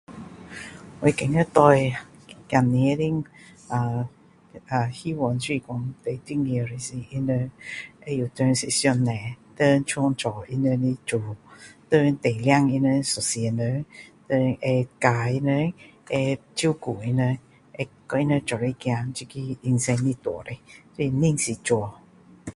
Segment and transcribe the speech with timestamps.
[0.99, 3.03] 我觉得对,子弟女的
[3.69, 7.51] ［arr］ 希望就是说，最重要是他们
[8.03, 9.11] 知道谁是上帝，
[9.55, 11.21] 谁创造他们的主，
[11.91, 13.51] 谁带领他们一辈子，谁
[14.27, 15.71] 会教他们，
[16.07, 17.37] 会照顾他们，
[17.77, 20.51] 会跟他们一起走这个人生的路叻，
[20.97, 21.87] 就是认识主!